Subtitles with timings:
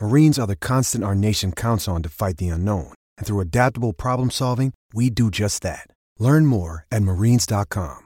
[0.00, 2.92] Marines are the constant our nation counts on to fight the unknown.
[3.16, 5.88] And through adaptable problem solving, we do just that.
[6.20, 8.04] Learn more at marines.com.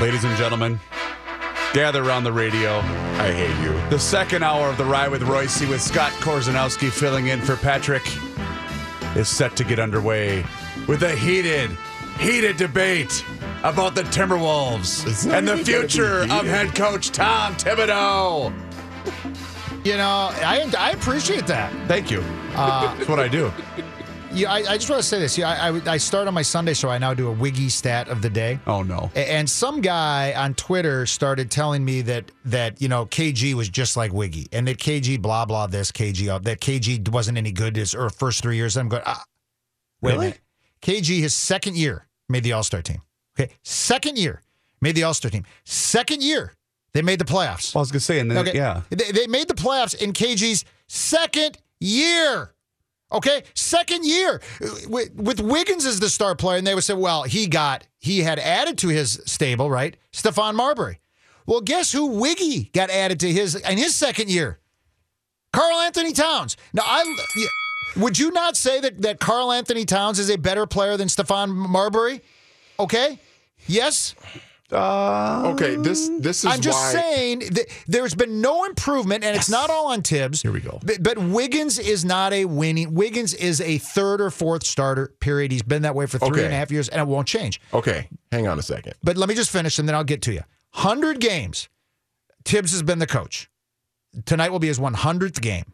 [0.00, 0.80] Ladies and gentlemen,
[1.72, 2.78] gather around the radio.
[2.78, 3.72] I hate you.
[3.88, 8.02] The second hour of the ride with Reusse with Scott Korzanowski filling in for Patrick
[9.16, 10.44] is set to get underway
[10.88, 11.70] with a heated,
[12.18, 13.24] heated debate
[13.66, 18.52] about the Timberwolves and the even gonna be future of head coach Tom Thibodeau.
[19.84, 21.72] You know, I I appreciate that.
[21.88, 22.22] Thank you.
[22.54, 23.52] Uh, That's what I do.
[24.32, 25.38] Yeah, I, I just want to say this.
[25.38, 26.88] Yeah, I, I I start on my Sunday show.
[26.90, 28.58] I now do a wiggy stat of the day.
[28.66, 29.10] Oh no.
[29.14, 33.96] And some guy on Twitter started telling me that that you know KG was just
[33.96, 37.76] like Wiggy, and that KG blah blah this KG uh, that KG wasn't any good
[37.76, 38.76] his or first three years.
[38.76, 39.02] I'm going.
[39.06, 39.24] Ah,
[40.02, 40.26] wait a Really?
[40.26, 40.40] minute.
[40.82, 43.00] KG his second year made the All Star team.
[43.38, 44.42] Okay, second year
[44.80, 45.44] made the All Star team.
[45.64, 46.52] Second year
[46.92, 47.76] they made the playoffs.
[47.76, 48.56] I was gonna say, and then Okay.
[48.56, 52.52] yeah, They, they made the playoffs in KG's second year.
[53.12, 54.40] Okay, second year
[54.88, 58.20] with, with Wiggins as the star player, and they would say, "Well, he got he
[58.20, 59.96] had added to his stable, right?
[60.12, 60.98] Stephon Marbury.
[61.46, 64.58] Well, guess who Wiggy got added to his in his second year?
[65.52, 66.56] Karl-Anthony Towns.
[66.72, 67.16] Now, I
[67.96, 72.22] would you not say that that Karl-Anthony Towns is a better player than Stephon Marbury?
[72.80, 73.18] Okay,
[73.66, 74.14] yes.
[74.72, 79.36] Um, okay, this this is I'm just why saying that there's been no improvement, and
[79.36, 80.42] it's not all on Tibbs.
[80.42, 80.80] Here we go.
[80.82, 82.92] But, but Wiggins is not a winning.
[82.92, 85.12] Wiggins is a third or fourth starter.
[85.20, 85.52] Period.
[85.52, 87.60] He's been that way for three and a half years, and it won't change.
[87.72, 88.94] Okay, hang on a second.
[89.04, 90.42] But let me just finish, and then I'll get to you.
[90.72, 91.68] Hundred games.
[92.42, 93.48] Tibbs has been the coach.
[94.24, 95.64] Tonight will be his 100th game.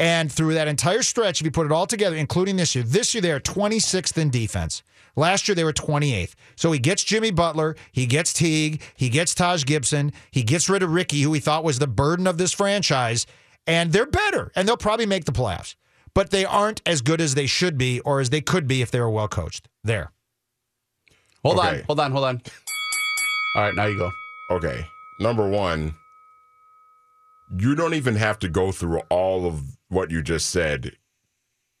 [0.00, 3.14] And through that entire stretch, if you put it all together, including this year, this
[3.14, 4.82] year they are 26th in defense.
[5.18, 6.34] Last year they were 28th.
[6.54, 10.80] So he gets Jimmy Butler, he gets Teague, he gets Taj Gibson, he gets rid
[10.80, 13.26] of Ricky, who he thought was the burden of this franchise,
[13.66, 15.74] and they're better, and they'll probably make the playoffs.
[16.14, 18.92] But they aren't as good as they should be or as they could be if
[18.92, 19.68] they were well coached.
[19.82, 20.12] There.
[21.42, 22.42] hold on, hold on, hold on.
[23.56, 24.10] All right, now you go.
[24.52, 24.86] Okay,
[25.18, 25.96] number one,
[27.58, 30.92] you don't even have to go through all of what you just said.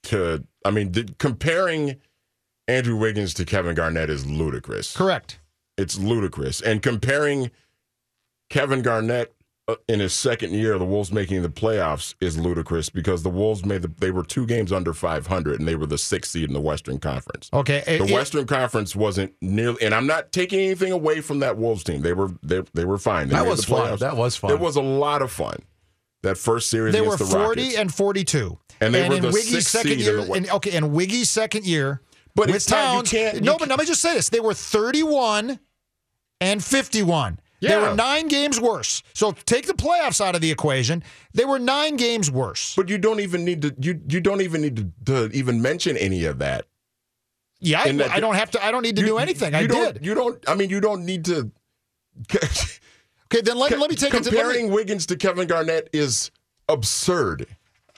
[0.04, 2.00] To I mean, the, comparing
[2.68, 4.94] Andrew Wiggins to Kevin Garnett is ludicrous.
[4.96, 5.40] Correct.
[5.76, 7.50] It's ludicrous, and comparing
[8.50, 9.34] Kevin Garnett
[9.68, 13.64] uh, in his second year the Wolves making the playoffs is ludicrous because the Wolves
[13.64, 16.54] made the, they were two games under 500 and they were the sixth seed in
[16.54, 17.50] the Western Conference.
[17.52, 17.82] Okay.
[17.86, 21.58] The it- it- Western Conference wasn't nearly, and I'm not taking anything away from that
[21.58, 22.00] Wolves team.
[22.02, 23.28] They were they, they were fine.
[23.28, 23.98] They That was fun.
[23.98, 24.50] That was fun.
[24.50, 25.58] It was a lot of fun.
[26.22, 27.76] That first series They were the 40 Rockets.
[27.78, 28.58] and 42.
[28.80, 30.14] And they were in the Wiggy's sixth second seed in year.
[30.16, 30.32] the West.
[30.36, 32.00] and- okay, in Wiggy's second year,
[32.38, 33.10] But with you Towns.
[33.10, 35.58] can't- you no, but let me just say this: they were 31
[36.40, 37.40] and 51.
[37.60, 39.02] They were nine games worse.
[39.14, 41.02] So take the playoffs out of the equation.
[41.34, 42.74] They were nine games worse.
[42.76, 44.92] but you don't even need to you you don't even need to,
[45.28, 46.66] to even mention any of that.
[47.60, 48.64] yeah, I, that- I don't have to.
[48.64, 49.52] I don't need to You- do anything.
[49.54, 50.06] you I don't- did.
[50.06, 50.48] You don't.
[50.48, 51.50] I mean, you don't need to.
[53.30, 54.30] Okay, then let, let me take it to.
[54.30, 56.30] me- comparing Wiggins to Kevin Garnett is
[56.68, 57.46] absurd.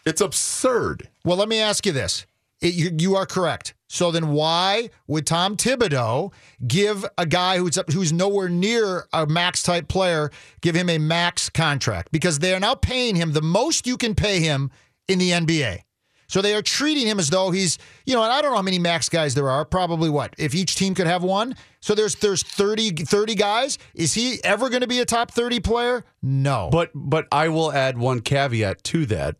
[0.06, 1.08] It's absurd.
[1.24, 2.26] Well, let me ask you this.
[2.60, 3.74] It- you, you are correct.
[3.88, 6.32] So then why would Tom Thibodeau
[6.66, 10.30] give a guy who's up, who's nowhere near a max type player
[10.60, 12.12] give him a max contract?
[12.12, 14.70] Because they are now paying him the most you can pay him
[15.08, 15.80] in the NBA.
[16.28, 17.76] So they are treating him as though he's,
[18.06, 19.64] you know, and I don't know how many max guys there are.
[19.64, 20.32] Probably what?
[20.38, 21.56] If each team could have one.
[21.80, 23.78] So there's there's 30, 30 guys.
[23.94, 26.04] Is he ever going to be a top 30 player?
[26.22, 26.68] No.
[26.70, 29.38] But but I will add one caveat to that.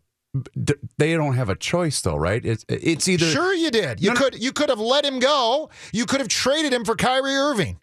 [0.63, 2.43] D- They don't have a choice, though, right?
[2.45, 3.99] It's it's either Sure, you did.
[4.01, 4.19] You No, no.
[4.21, 5.69] could you could have let him go.
[5.91, 7.79] You could have traded him for Kyrie Irving.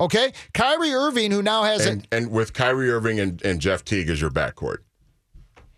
[0.00, 4.08] Okay, Kyrie Irving, who now has And and with Kyrie Irving and, and Jeff Teague
[4.10, 4.78] as your backcourt.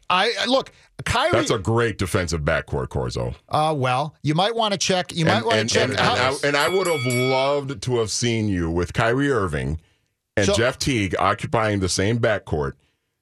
[0.08, 0.72] I I- look,
[1.04, 1.32] Kyrie.
[1.32, 3.34] That's a great defensive backcourt, Corzo.
[3.50, 5.14] uh, well, you might want to check.
[5.14, 5.88] You might And, want to check.
[5.90, 9.30] and, how- and I, and I would have loved to have seen you with Kyrie
[9.30, 9.78] Irving
[10.38, 12.72] and So- Jeff Teague occupying the same backcourt.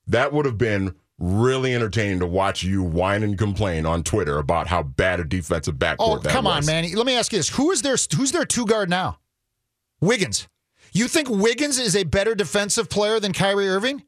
[0.06, 4.66] That would have been really entertaining to watch you whine and complain on Twitter about
[4.66, 6.66] how bad a defensive backcourt oh, that come on, was.
[6.66, 6.92] man.
[6.92, 9.18] Let me ask you this: Who is their Who's their two guard now?
[10.00, 10.48] Wiggins.
[10.92, 14.02] You think Wiggins is a better defensive player than Kyrie Irving?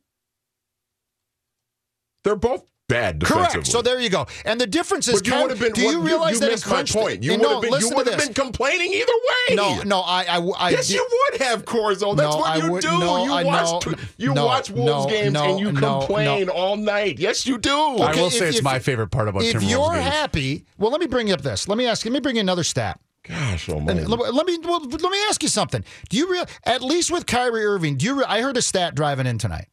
[2.24, 3.22] They're both bad.
[3.24, 3.66] Correct.
[3.66, 4.26] So there you go.
[4.44, 5.72] And the difference is, you would have been.
[5.72, 7.22] do you what- realize you that in missed my point?
[7.22, 7.80] You would no, have been.
[7.80, 9.12] you would have been complaining either
[9.48, 9.54] way.
[9.56, 12.16] No, no, I, I, I Yes, did- you would have, Corzo.
[12.16, 12.98] That's No, what you would- do.
[12.98, 13.86] no, you I- watch.
[13.86, 17.18] no, you watch Wolves games and you complain all night.
[17.18, 17.70] Yes, you do.
[17.70, 20.04] I will if- say it's if- my favorite part about If Timberwolves you're games.
[20.06, 21.68] happy, well, let me bring up this.
[21.68, 22.04] Let me ask.
[22.04, 23.00] Let me bring you another stat.
[23.26, 24.04] Gosh, oh man.
[24.06, 25.82] let let me well, let me ask you something.
[26.10, 27.96] Do you real at least with Kyrie Irving?
[27.96, 28.18] Do you?
[28.18, 29.68] Re- I heard a stat driving in tonight,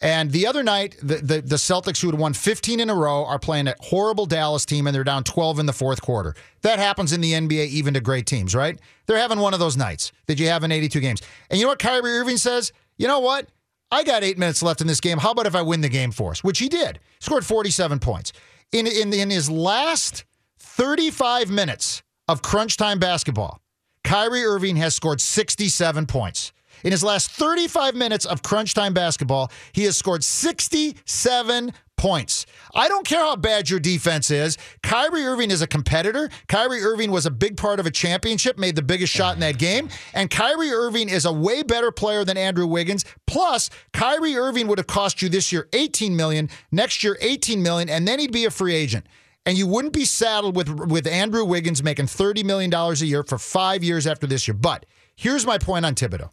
[0.00, 3.24] and the other night the, the the Celtics who had won 15 in a row
[3.24, 6.34] are playing a horrible Dallas team, and they're down 12 in the fourth quarter.
[6.62, 8.78] That happens in the NBA, even to great teams, right?
[9.06, 11.22] They're having one of those nights that you have in 82 games.
[11.50, 12.72] And you know what Kyrie Irving says?
[12.96, 13.48] You know what?
[13.90, 15.18] I got eight minutes left in this game.
[15.18, 16.42] How about if I win the game for us?
[16.42, 16.98] Which he did.
[17.20, 18.32] Scored 47 points
[18.72, 20.24] in in in his last
[20.58, 23.60] 35 minutes of crunch time basketball.
[24.02, 26.52] Kyrie Irving has scored 67 points.
[26.84, 32.44] In his last 35 minutes of crunch time basketball, he has scored 67 points.
[32.74, 34.58] I don't care how bad your defense is.
[34.82, 36.28] Kyrie Irving is a competitor.
[36.46, 39.58] Kyrie Irving was a big part of a championship, made the biggest shot in that
[39.58, 39.88] game.
[40.12, 43.06] And Kyrie Irving is a way better player than Andrew Wiggins.
[43.26, 47.88] Plus, Kyrie Irving would have cost you this year 18 million, next year 18 million,
[47.88, 49.06] and then he'd be a free agent
[49.46, 53.22] and you wouldn't be saddled with with Andrew Wiggins making thirty million dollars a year
[53.22, 54.54] for five years after this year.
[54.54, 54.86] But
[55.16, 56.30] here's my point on Thibodeau.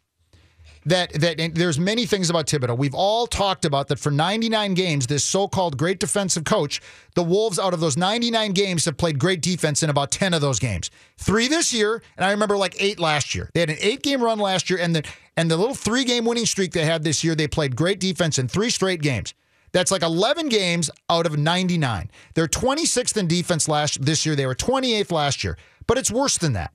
[0.86, 2.76] That that there's many things about Thibodeau.
[2.76, 6.82] We've all talked about that for 99 games, this so-called great defensive coach,
[7.14, 10.42] the Wolves out of those 99 games have played great defense in about 10 of
[10.42, 10.90] those games.
[11.18, 13.52] Three this year, and I remember like eight last year.
[13.54, 15.04] They had an eight-game run last year, and the
[15.38, 18.48] and the little three-game winning streak they had this year, they played great defense in
[18.48, 19.34] three straight games.
[19.72, 22.12] That's like 11 games out of 99.
[22.34, 24.36] They're 26th in defense last this year.
[24.36, 25.58] They were 28th last year,
[25.88, 26.74] but it's worse than that.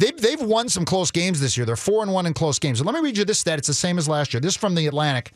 [0.00, 1.66] They've, they've won some close games this year.
[1.66, 2.80] They're four and one in close games.
[2.80, 3.58] And let me read you this stat.
[3.58, 4.40] It's the same as last year.
[4.40, 5.32] This is from the Atlantic,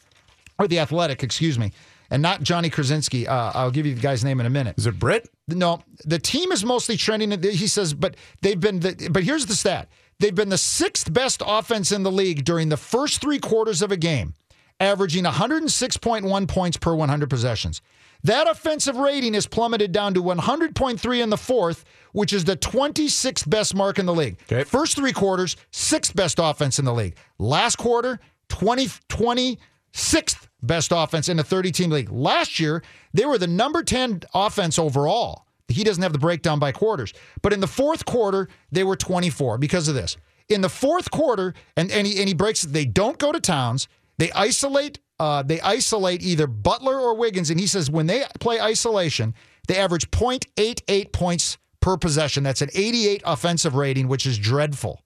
[0.59, 1.71] or the Athletic, excuse me,
[2.11, 3.29] and not Johnny Krawczynski.
[3.29, 4.77] Uh, I'll give you the guy's name in a minute.
[4.79, 5.29] Is it Britt?
[5.49, 7.31] No, the team is mostly trending.
[7.43, 8.81] He says, but they've been.
[8.81, 12.71] The, but here's the stat: they've been the sixth best offense in the league during
[12.71, 14.33] the first three quarters of a game,
[14.81, 17.83] averaging 106.1 points per 100 possessions.
[18.25, 23.49] That offensive rating is plummeted down to 100.3 in the fourth, which is the 26th
[23.49, 24.39] best mark in the league.
[24.51, 24.65] Okay.
[24.65, 27.17] First three quarters, sixth best offense in the league.
[27.39, 28.19] Last quarter,
[28.49, 32.11] 20, 26th best offense in the 30 team league.
[32.11, 32.83] Last year,
[33.13, 35.47] they were the number 10 offense overall.
[35.69, 37.13] He doesn't have the breakdown by quarters.
[37.43, 40.17] But in the fourth quarter, they were 24 because of this.
[40.49, 43.89] In the fourth quarter, and, and, he, and he breaks they don't go to Towns.
[44.19, 48.61] They isolate uh, they isolate either Butler or Wiggins, and he says when they play
[48.61, 49.35] isolation,
[49.69, 52.43] they average 0.88 points per possession.
[52.43, 55.01] That's an 88 offensive rating, which is dreadful.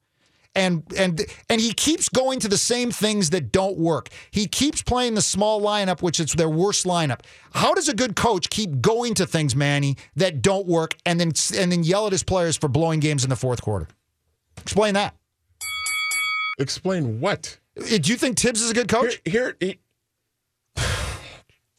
[0.55, 4.09] And and and he keeps going to the same things that don't work.
[4.31, 7.21] He keeps playing the small lineup, which is their worst lineup.
[7.53, 11.33] How does a good coach keep going to things, Manny, that don't work, and then
[11.55, 13.89] and then yell at his players for blowing games in the fourth quarter?
[14.57, 15.15] Explain that.
[16.59, 17.59] Explain what?
[17.79, 19.21] Uh, Do you think Tibbs is a good coach?
[19.25, 19.79] here he-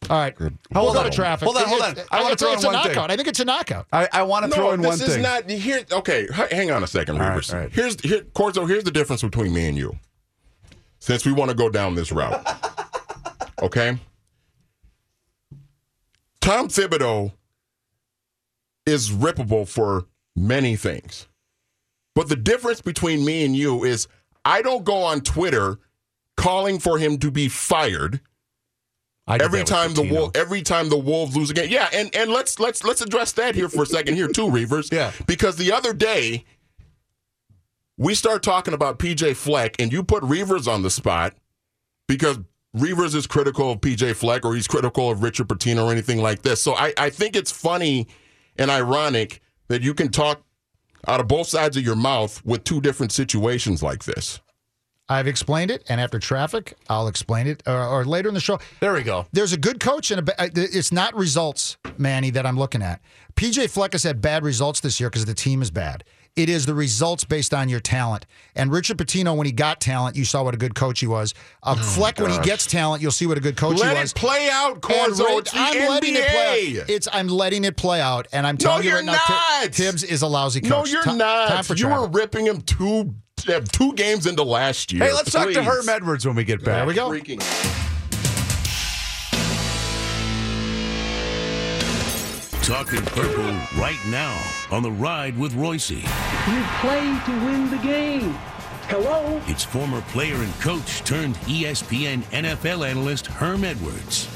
[0.09, 1.05] All right, Hold we'll go on.
[1.05, 1.45] to traffic.
[1.45, 1.95] Hold on, hold on.
[2.09, 2.93] I wanna throw it's in a one thing.
[2.95, 3.11] knockout.
[3.11, 3.85] I think it's a knockout.
[3.93, 5.83] I, I want to throw in no, in this is not here.
[5.91, 7.53] Okay, hang on a second, All right, Reavers.
[7.53, 7.71] all right.
[7.71, 8.67] Here's here, Corzo.
[8.67, 9.95] Here's the difference between me and you.
[10.97, 12.43] Since we want to go down this route,
[13.61, 13.99] okay.
[16.41, 17.31] Tom Thibodeau
[18.87, 21.27] is rippable for many things,
[22.15, 24.07] but the difference between me and you is
[24.43, 25.77] I don't go on Twitter
[26.35, 28.21] calling for him to be fired I did
[29.29, 32.83] every time the wolf every time the wolves lose again yeah and and let's let's
[32.83, 34.91] let's address that here for a second here too reavers.
[34.91, 35.11] Yeah.
[35.27, 36.45] because the other day
[37.97, 41.35] we start talking about pj fleck and you put reavers on the spot
[42.07, 42.39] because
[42.75, 46.41] reavers is critical of pj fleck or he's critical of richard Pitino or anything like
[46.41, 46.61] this.
[46.61, 48.07] So i i think it's funny
[48.57, 50.41] and ironic that you can talk
[51.07, 54.41] out of both sides of your mouth with two different situations like this
[55.09, 58.59] I've explained it, and after traffic, I'll explain it, or, or later in the show.
[58.79, 59.25] There we go.
[59.31, 63.01] There's a good coach and a uh, it's not results, Manny, that I'm looking at.
[63.35, 66.03] PJ Fleck has had bad results this year because the team is bad.
[66.35, 68.25] It is the results based on your talent.
[68.55, 71.33] And Richard Pitino, when he got talent, you saw what a good coach he was.
[71.63, 74.13] Uh, Fleck, when he gets talent, you'll see what a good coach Let he was.
[74.15, 75.39] Let it play out, Corzo.
[75.39, 76.89] It's the I'm letting it play out.
[76.89, 79.67] It's I'm letting it play out, and I'm telling you you're right now.
[79.71, 80.69] Tibbs is a lousy coach.
[80.69, 81.77] No, you're Ti- not.
[81.77, 83.15] You were ripping him two
[83.47, 85.05] uh, two games into last year.
[85.05, 86.77] Hey, let's talk to Herm Edwards when we get back.
[86.77, 87.09] There we go.
[87.09, 87.39] Freaking.
[92.65, 94.39] Talking purple right now
[94.71, 96.01] on the ride with Reusse.
[96.01, 98.33] You play to win the game.
[98.89, 99.41] Hello?
[99.45, 104.27] It's former player and coach turned ESPN NFL analyst Herm Edwards.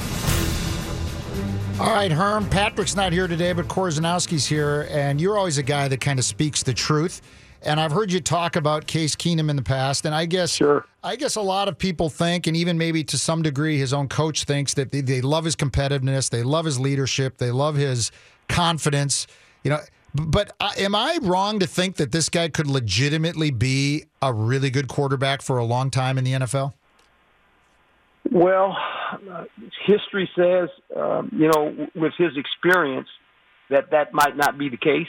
[1.80, 2.48] All right, Herm.
[2.50, 6.26] Patrick's not here today, but Korzanowski's here, and you're always a guy that kind of
[6.26, 7.20] speaks the truth.
[7.66, 10.86] And I've heard you talk about Case Keenum in the past, and I guess Sure.
[11.04, 14.08] I guess a lot of people think, and even maybe to some degree, his own
[14.08, 18.12] coach thinks that they, they love his competitiveness, they love his leadership, they love his
[18.48, 19.28] confidence.
[19.64, 19.80] You know,
[20.14, 24.88] but am I wrong to think that this guy could legitimately be a really good
[24.88, 26.74] quarterback for a long time in the NFL?
[28.32, 28.78] Well,
[29.30, 29.46] uh,
[29.86, 33.08] history says, um, you know, with his experience,
[33.70, 35.08] that that might not be the case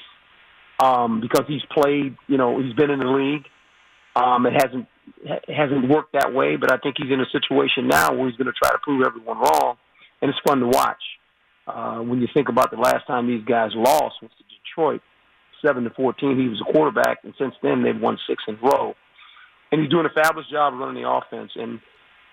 [0.81, 3.47] um, because he's played, you know, he's been in the league.
[4.17, 4.87] Um, it hasn't
[5.27, 8.37] ha- hasn't worked that way, but I think he's in a situation now where he's
[8.37, 9.77] going to try to prove everyone wrong,
[10.23, 11.03] and it's fun to watch.
[11.67, 15.01] Uh, when you think about the last time these guys lost was to Detroit,
[15.65, 16.39] seven to fourteen.
[16.39, 18.95] He was a quarterback, and since then they've won six in a row.
[19.73, 21.53] And he's doing a fabulous job running the offense.
[21.57, 21.81] And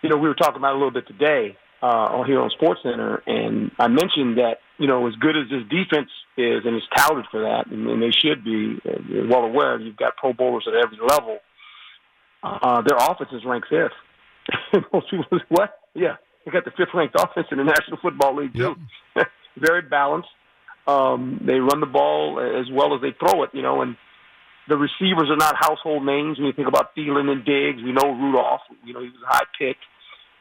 [0.04, 2.50] you know, we were talking about it a little bit today uh, on here on
[2.52, 6.76] Sports Center, and I mentioned that you know, as good as this defense is, and
[6.76, 9.80] is touted for that, and, and they should be uh, you're well aware.
[9.80, 11.38] You've got Pro Bowlers at every level.
[12.42, 14.84] Uh, their offense is ranked fifth.
[14.92, 15.78] Most people say, what?
[15.94, 18.76] Yeah, they got the fifth ranked offense in the National Football League too.
[19.56, 20.30] Very balanced.
[20.88, 23.52] Um, they run the ball as well as they throw it.
[23.54, 23.96] You know, and
[24.68, 26.40] the receivers are not household names.
[26.40, 28.62] When you think about Thielen and Diggs, we know Rudolph.
[28.84, 29.78] You know, he was a high pick.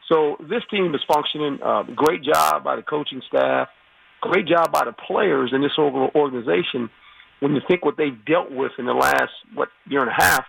[0.09, 1.59] So this team is functioning.
[1.63, 3.69] Uh, great job by the coaching staff.
[4.21, 6.89] Great job by the players in this org- organization.
[7.39, 10.45] When you think what they've dealt with in the last what year and a half,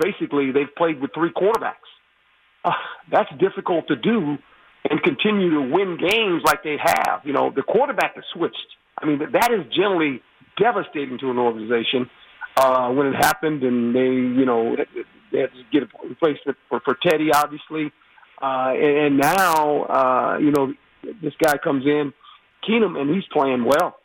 [0.00, 1.90] basically they've played with three quarterbacks.
[2.64, 2.72] Uh,
[3.10, 4.36] that's difficult to do
[4.90, 7.20] and continue to win games like they have.
[7.24, 8.66] You know, the quarterback has switched.
[9.00, 10.22] I mean, that is generally
[10.58, 12.08] devastating to an organization
[12.56, 14.76] uh, when it happened, and they, you know,
[15.32, 17.92] they had to get a replacement for, for Teddy, obviously,
[18.42, 20.72] uh, and, and now, uh, you know,
[21.22, 22.12] this guy comes in,
[22.68, 23.96] Keenum, and he's playing well.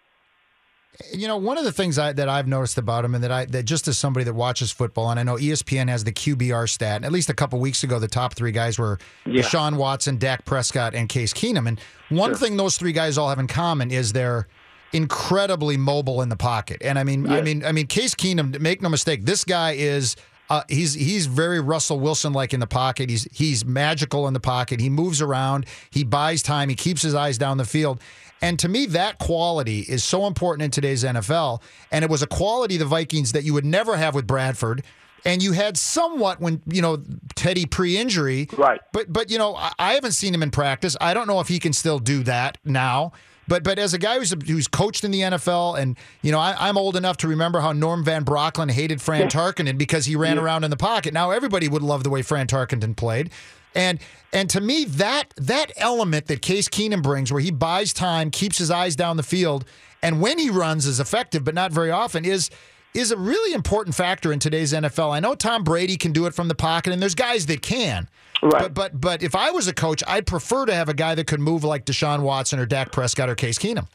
[1.13, 3.45] You know, one of the things I, that I've noticed about him, and that I
[3.45, 6.97] that just as somebody that watches football, and I know ESPN has the QBR stat.
[6.97, 9.41] And at least a couple weeks ago, the top three guys were Yeah.
[9.41, 11.67] Deshaun Watson, Dak Prescott, and Case Keenum.
[11.67, 14.47] And one thing those three guys all have in common is they're
[14.91, 16.81] incredibly mobile in the pocket.
[16.81, 18.59] And I mean, I mean, I mean, Case Keenum.
[18.59, 20.15] Make no mistake, this guy is.
[20.51, 23.09] Uh, he's he's very Russell Wilson like in the pocket.
[23.09, 24.81] He's he's magical in the pocket.
[24.81, 25.65] He moves around.
[25.91, 26.67] He buys time.
[26.67, 28.01] He keeps his eyes down the field.
[28.41, 31.61] And to me, that quality is so important in today's NFL.
[31.89, 34.83] And it was a quality the Vikings that you would never have with Bradford.
[35.23, 37.01] And you had somewhat when you know
[37.35, 38.81] Teddy pre-injury, Right.
[38.91, 40.97] But but you know I, I haven't seen him in practice.
[40.99, 43.13] I don't know if he can still do that now.
[43.47, 46.55] But but as a guy who's who's coached in the NFL, and you know I,
[46.69, 50.37] I'm old enough to remember how Norm Van Brocklin hated Fran Tarkenton because he ran
[50.37, 51.13] around in the pocket.
[51.13, 53.31] Now everybody would love the way Fran Tarkenton played,
[53.75, 53.99] and
[54.31, 58.57] and to me that that element that Case Keenum brings, where he buys time, keeps
[58.57, 59.65] his eyes down the field,
[60.01, 62.49] and when he runs is effective, but not very often, is
[62.93, 65.13] is a really important factor in today's NFL.
[65.13, 68.09] I know Tom Brady can do it from the pocket, and there's guys that can.
[68.41, 68.63] Right.
[68.63, 71.27] But but but if I was a coach, I'd prefer to have a guy that
[71.27, 73.87] could move like Deshaun Watson or Dak Prescott or Case Keenum.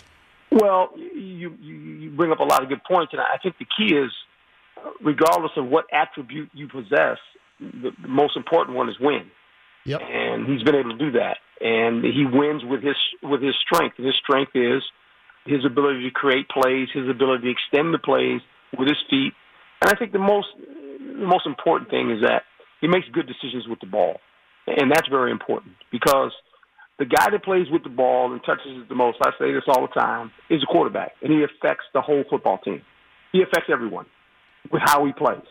[0.52, 3.94] Well, you, you bring up a lot of good points, and I think the key
[3.94, 4.10] is,
[5.02, 7.18] regardless of what attribute you possess,
[7.58, 9.30] the, the most important one is win.
[9.84, 10.00] Yep.
[10.02, 11.38] and he's been able to do that.
[11.60, 13.98] And he wins with his with his strength.
[13.98, 14.82] And his strength is
[15.46, 18.40] his ability to create plays, his ability to extend the plays
[18.78, 19.32] with his feet.
[19.82, 22.42] And I think the most the most important thing is that
[22.80, 24.16] he makes good decisions with the ball,
[24.66, 26.32] and that's very important because
[26.98, 29.64] the guy that plays with the ball and touches it the most, I say this
[29.68, 32.82] all the time, is a quarterback, and he affects the whole football team.
[33.32, 34.06] He affects everyone
[34.72, 35.44] with how he plays.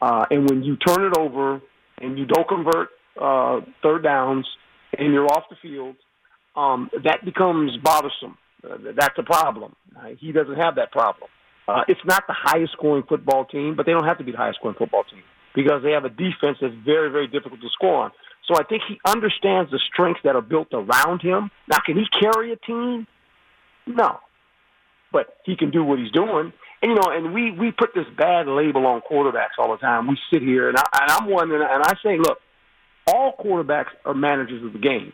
[0.00, 1.60] Uh, and when you turn it over
[2.00, 2.88] and you don't convert
[3.20, 4.46] uh, third downs
[4.96, 5.96] and you're off the field,
[6.56, 8.38] um, that becomes bothersome.
[8.64, 9.74] Uh, that's a problem.
[9.96, 11.28] Uh, he doesn't have that problem.
[11.68, 14.38] Uh, it's not the highest scoring football team, but they don't have to be the
[14.38, 15.22] highest scoring football team
[15.54, 18.10] because they have a defense that's very, very difficult to score on.
[18.46, 21.50] So I think he understands the strengths that are built around him.
[21.68, 23.06] Now, can he carry a team?
[23.86, 24.18] No.
[25.12, 26.52] But he can do what he's doing.
[26.80, 30.06] And you know, and we we put this bad label on quarterbacks all the time.
[30.06, 32.38] We sit here, and, I, and I'm wondering, and I say, look,
[33.06, 35.12] all quarterbacks are managers of the game.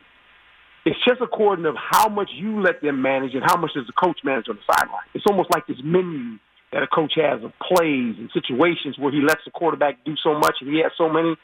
[0.84, 3.86] It's just a according of how much you let them manage and how much does
[3.86, 5.06] the coach manage on the sideline.
[5.14, 6.38] It's almost like this menu
[6.72, 10.38] that a coach has of plays and situations where he lets the quarterback do so
[10.38, 11.36] much and he has so many.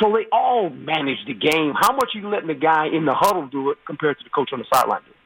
[0.00, 1.72] So they all manage the game.
[1.80, 4.30] How much are you letting the guy in the huddle do it compared to the
[4.30, 5.16] coach on the sideline do it?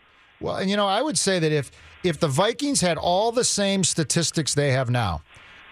[0.40, 1.70] Well, and you know, I would say that if
[2.04, 5.22] if the Vikings had all the same statistics they have now,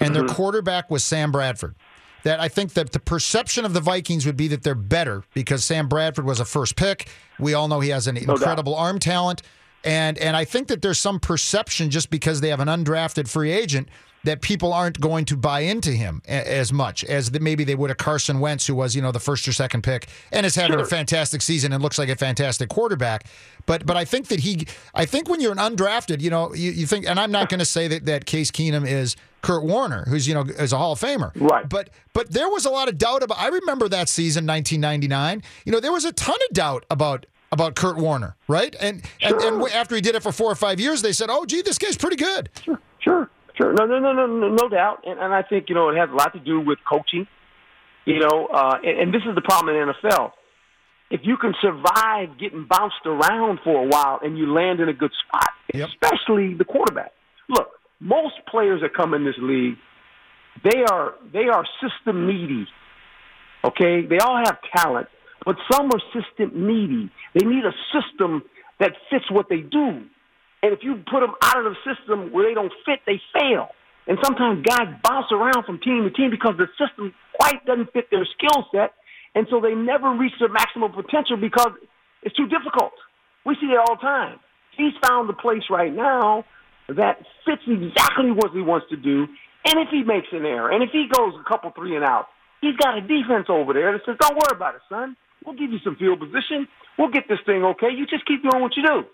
[0.01, 0.35] and their mm-hmm.
[0.35, 1.75] quarterback was Sam Bradford,
[2.25, 5.65] that I think that the perception of the Vikings would be that they're better because
[5.65, 7.09] Sam Bradford was a first pick.
[7.39, 9.43] We all know he has an incredible arm talent.
[9.85, 13.53] And and I think that there's some perception just because they have an undrafted free
[13.53, 13.89] agent
[14.25, 17.91] that people aren't going to buy into him a- as much as maybe they would
[17.91, 20.81] a Carson Wentz, who was you know the first or second pick and is having
[20.81, 23.27] a fantastic season and looks like a fantastic quarterback.
[23.67, 26.71] But but I think that he, I think when you're an undrafted, you know, you,
[26.71, 30.05] you think, and I'm not going to say that that Case Keenum is Kurt Warner,
[30.09, 31.69] who's you know is a Hall of Famer, Right.
[31.69, 33.39] But but there was a lot of doubt about.
[33.39, 35.43] I remember that season, 1999.
[35.65, 37.27] You know, there was a ton of doubt about.
[37.53, 38.75] About Kurt Warner, right?
[38.81, 41.45] And, and and after he did it for four or five years, they said, "Oh,
[41.47, 43.73] gee, this guy's pretty good." Sure, sure, sure.
[43.75, 45.05] No, no, no, no, no, no doubt.
[45.07, 47.29] And, and I think you know it has a lot to do with coaching.
[48.07, 50.33] You know, uh, and, and this is the problem in the NFL.
[51.11, 54.93] If you can survive getting bounced around for a while and you land in a
[54.93, 55.91] good spot, Yep.
[55.91, 57.13] especially the quarterback.
[58.05, 59.77] Most players that come in this league,
[60.63, 62.67] they are they are system needy.
[63.65, 65.09] Okay, they all have talent,
[65.45, 67.11] but some are system needy.
[67.33, 68.43] They need a system
[68.79, 70.05] that fits what they do.
[70.63, 73.69] And if you put them out of the system where they don't fit, they fail.
[74.07, 78.11] And sometimes guys bounce around from team to team because the system quite doesn't fit
[78.11, 78.93] their skill set.
[79.35, 81.73] And so they never reach their maximum potential because
[82.23, 82.93] it's too difficult.
[83.47, 84.41] We see it all the time.
[84.77, 86.45] He's found the place right now
[86.89, 89.27] that fits exactly what he wants to do.
[89.67, 92.27] And if he makes an error, and if he goes a couple three and out,
[92.61, 95.17] he's got a defense over there that says, don't worry about it, son.
[95.45, 96.69] We'll give you some field position.
[96.99, 97.89] We'll get this thing okay.
[97.91, 99.05] You just keep doing what you do.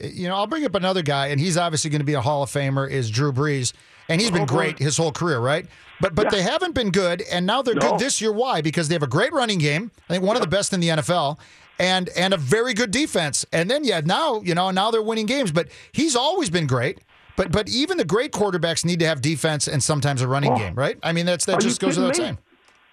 [0.00, 2.20] Eh, you know, I'll bring up another guy, and he's obviously going to be a
[2.20, 2.88] Hall of Famer.
[2.90, 3.72] Is Drew Brees,
[4.08, 5.66] and he's been Oh, great his whole career, right?
[6.00, 6.30] But but Yeah.
[6.30, 7.90] they haven't been good, and now they're No.
[7.92, 8.32] good this year.
[8.32, 8.60] Why?
[8.60, 9.90] Because they have a great running game.
[10.08, 11.38] I think one of the best in the NFL.
[11.78, 15.26] And, and a very good defense, and then yeah, now you know now they're winning
[15.26, 15.52] games.
[15.52, 17.00] But he's always been great.
[17.36, 20.56] But but even the great quarterbacks need to have defense and sometimes a running Oh.
[20.56, 20.98] game, right?
[21.02, 22.24] I mean that's that Are just goes without me?
[22.24, 22.38] saying.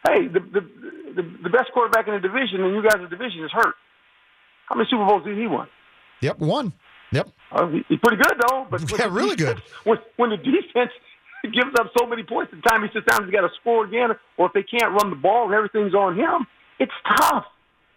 [0.07, 0.61] Hey, the, the
[1.15, 3.75] the the best quarterback in the division, and you guys in the division is hurt.
[4.67, 5.67] How many Super Bowls did he win?
[6.21, 6.73] Yep, one.
[7.11, 7.29] Yep.
[7.51, 8.65] Uh, he's pretty good though.
[8.69, 9.61] But Yeah, really good.
[9.83, 10.91] When, when the defense
[11.43, 14.09] gives up so many points, the time he sits down, he's got to score again.
[14.37, 16.47] Or if they can't run the ball and everything's on him,
[16.79, 17.45] it's tough.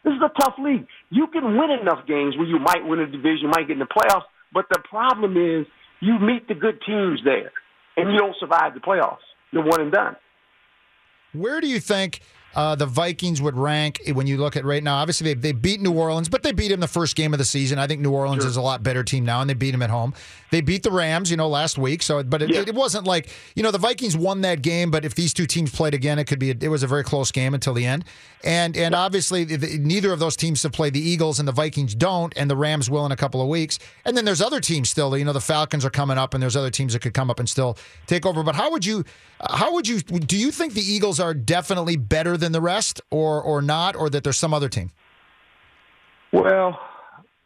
[0.04, 0.86] This is a tough league.
[1.10, 3.78] You can win enough games where you might win a division, you might get in
[3.80, 4.24] the playoffs.
[4.52, 5.66] But the problem is
[6.00, 7.52] you meet the good teams there,
[7.96, 9.18] and you don't survive the playoffs.
[9.52, 10.16] You're one and done.
[11.32, 12.20] Where do you think
[12.56, 14.96] uh, the Vikings would rank when you look at right now?
[14.96, 17.44] Obviously, they, they beat New Orleans, but they beat him the first game of the
[17.44, 17.78] season.
[17.78, 19.90] I think New Orleans is a lot better team now, and they beat him at
[19.90, 20.14] home.
[20.50, 22.02] They beat the Rams, you know, last week.
[22.02, 22.64] So, but it, Yeah.
[22.66, 24.90] it wasn't like you know the Vikings won that game.
[24.90, 26.50] But if these two teams played again, it could be.
[26.50, 28.04] A, it was a very close game until the end.
[28.42, 31.52] And and obviously, the, the- neither of those teams have played the Eagles, and the
[31.52, 33.78] Vikings don't, and the Rams will in a couple of weeks.
[34.04, 35.16] And then there's other teams still.
[35.18, 37.38] You know, the Falcons are coming up, and there's other teams that could come up
[37.38, 38.42] and still take over.
[38.42, 39.04] But how would you?
[39.50, 40.00] How would you?
[40.00, 44.10] Do you think the Eagles are definitely better than the rest, or or not, or
[44.10, 44.90] that there's some other team?
[46.32, 46.78] Well,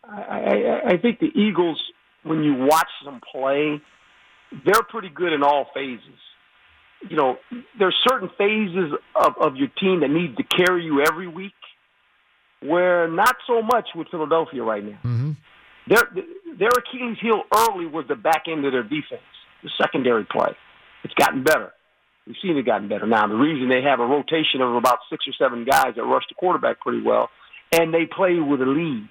[0.04, 1.80] I, I, I think the Eagles,
[2.22, 3.80] when you watch them play,
[4.64, 6.18] they're pretty good in all phases.
[7.08, 7.38] You know,
[7.78, 11.54] there's certain phases of, of your team that need to carry you every week,
[12.60, 14.98] where not so much with Philadelphia right now.
[15.04, 15.32] Mm-hmm.
[15.86, 16.02] Their
[16.58, 19.22] their Achilles heel early was the back end of their defense,
[19.62, 20.54] the secondary play.
[21.04, 21.72] It's gotten better.
[22.26, 23.06] We've seen it gotten better.
[23.06, 26.24] Now the reason they have a rotation of about six or seven guys that rush
[26.28, 27.28] the quarterback pretty well,
[27.72, 29.09] and they play with a lead.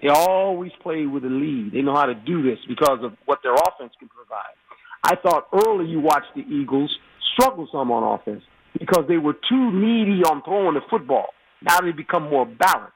[0.00, 1.72] They always play with a lead.
[1.72, 4.56] They know how to do this because of what their offense can provide.
[5.04, 6.96] I thought early you watched the Eagles
[7.34, 8.42] struggle some on offense
[8.78, 11.28] because they were too needy on throwing the football.
[11.62, 12.92] Now they become more balanced,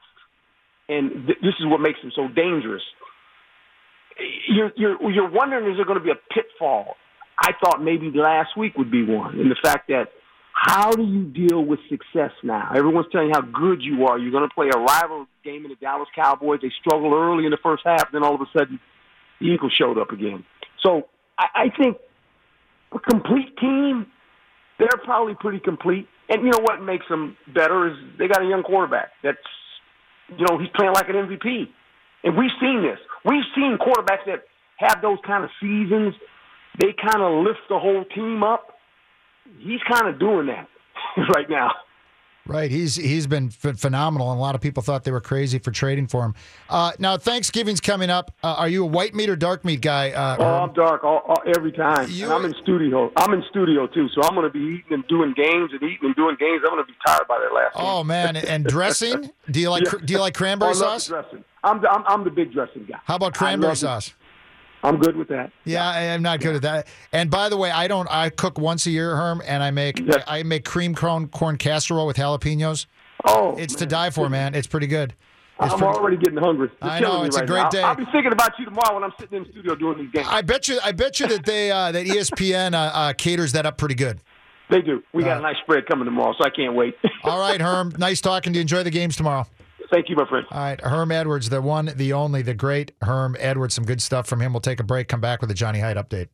[0.88, 2.82] and th- this is what makes them so dangerous.
[4.48, 6.96] You're you're you're wondering is there going to be a pitfall?
[7.38, 10.09] I thought maybe last week would be one, in the fact that
[10.53, 12.70] how do you deal with success now?
[12.75, 14.18] Everyone's telling you how good you are.
[14.18, 16.61] You're going to play a rival game in the Dallas Cowboys.
[16.62, 18.81] They struggled early in the first half, then all of a sudden
[19.38, 20.44] the Eagles showed up again.
[20.83, 21.99] So I, I think
[22.92, 24.07] a complete team,
[24.79, 26.09] they're probably pretty complete.
[26.31, 29.37] And you know what makes them better is they got a young quarterback that's,
[30.38, 31.68] you know, he's playing like an MVP.
[32.25, 32.99] And we've seen this.
[33.25, 34.44] We've seen quarterbacks that
[34.79, 36.14] have those kind of seasons
[36.78, 38.68] they kind of lift the whole team up.
[39.58, 40.68] He's kind of doing that
[41.34, 41.70] right now.
[42.48, 45.58] Right, he's he's been ph- phenomenal, and a lot of people thought they were crazy
[45.58, 46.34] for trading for him.
[46.70, 48.30] Uh, now Thanksgiving's coming up.
[48.40, 50.12] Uh, are you a white meat or dark meat guy?
[50.12, 52.06] Uh, Oh, I'm dark all, all, every time.
[52.08, 53.10] You- I'm in studio.
[53.16, 55.98] I'm in studio too, so I'm going to be eating and doing games and eating
[56.02, 56.60] and doing games.
[56.64, 57.72] I'm going to be tired by that last.
[57.74, 59.28] oh man, and dressing?
[59.50, 59.98] Do you like Yeah.
[60.04, 61.06] do you like cranberry Oh, love sauce?
[61.08, 61.42] Dressing.
[61.64, 62.98] I'm, the, I'm I'm the big dressing guy.
[63.06, 64.06] How about cranberry sauce?
[64.08, 64.14] it.
[64.87, 65.53] I'm good with that.
[65.64, 66.87] Yeah, I, I'm not good at that.
[67.12, 68.09] And by the way, I don't.
[68.11, 70.22] I cook once a year, Herm, and I make Yes.
[70.27, 72.87] I make cream corn corn casserole with jalapenos.
[73.25, 74.55] Oh, It's to die for, man.
[74.55, 75.14] It's pretty good.
[75.61, 76.66] It's I'm pretty- already getting hungry.
[76.68, 77.68] It's I know, it's a great now.
[77.70, 77.81] day.
[77.81, 80.11] I'll, I'll be thinking about you tomorrow when I'm sitting in the studio doing these
[80.12, 80.27] games.
[80.31, 80.79] I bet you.
[80.85, 84.20] I bet you that they uh, that ESPN uh, uh, caters that up pretty good.
[84.68, 85.03] they do.
[85.14, 86.94] We got Uh, a nice spread coming tomorrow, so I can't wait.
[87.25, 87.92] All right, Herm.
[87.99, 88.61] Nice talking to you.
[88.61, 89.46] Enjoy the games tomorrow.
[89.90, 90.46] Thank you, my friend.
[90.51, 93.75] All right, Herm Edwards, the one, the only, the great Herm Edwards.
[93.75, 94.53] Some good stuff from him.
[94.53, 95.09] We'll take a break.
[95.09, 96.29] Come back with a Johnny Hyde update.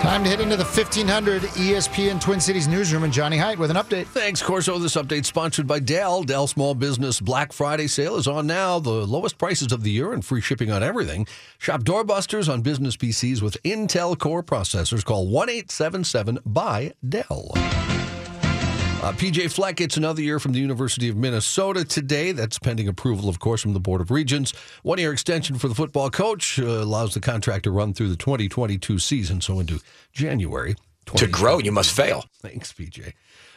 [0.00, 3.76] Time to hit into the 1500 ESPN Twin Cities newsroom and Johnny Hyde with an
[3.76, 4.06] update.
[4.06, 4.80] Thanks, Corzo.
[4.80, 6.22] This update sponsored by Dell.
[6.24, 8.78] Dell Small Business Black Friday sale is on now.
[8.78, 11.26] The lowest prices of the year and free shipping on everything.
[11.58, 15.04] Shop doorbusters on business PCs with Intel Core processors.
[15.04, 17.52] Call 1 877 by Dell.
[19.04, 22.32] Uh, PJ Fleck gets another year from the University of Minnesota today.
[22.32, 24.54] That's pending approval, of course, from the Board of Regents.
[24.82, 28.16] One year extension for the football coach uh, allows the contract to run through the
[28.16, 29.80] 2022 season, so into
[30.14, 30.74] January.
[31.16, 32.24] To grow, you must fail.
[32.40, 33.12] Thanks, PJ.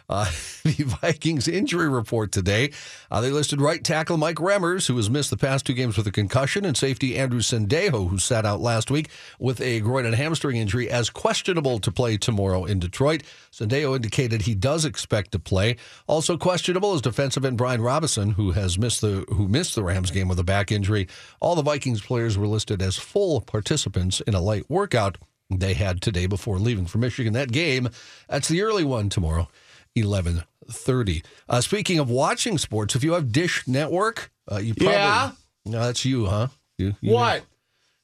[0.10, 0.26] Uh,
[0.64, 2.72] the Vikings injury report today.
[3.12, 6.08] Uh, they listed right tackle Mike Remmers, who has missed the past two games with
[6.08, 10.16] a concussion, and safety Andrew Sendejo, who sat out last week with a groin and
[10.16, 13.24] hamstring injury, as questionable to play tomorrow in Detroit.
[13.52, 15.76] Sendejo indicated he does expect to play.
[16.08, 20.12] Also questionable is defensive end Brian Robison, who has missed the who missed the Rams
[20.12, 21.08] game with a back injury.
[21.42, 25.18] All the Vikings players were listed as full participants in a light workout
[25.50, 27.34] they had today before leaving for Michigan.
[27.34, 27.90] That game,
[28.28, 29.48] that's the early one tomorrow.
[30.04, 31.24] 11:30.
[31.50, 35.32] Uh, speaking of watching sports, if you have Dish Network, uh, you probably Yeah?
[35.66, 36.48] no, that's you, huh?
[36.78, 37.44] You, you What?